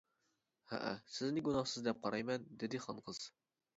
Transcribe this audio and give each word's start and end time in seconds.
-ھەئە، 0.69 0.93
سىزنى 1.17 1.43
گۇناھسىز 1.49 1.85
دەپ 1.89 2.01
قارايمەن-دېدى 2.07 2.85
خانقىز. 2.87 3.21